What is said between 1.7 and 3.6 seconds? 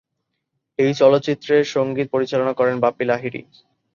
সংগীত পরিচালনা করেন বাপ্পি লাহিড়ী।